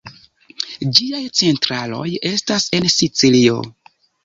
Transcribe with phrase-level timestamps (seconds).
[0.99, 3.63] Ĝiaj centraloj estas en Sicilio.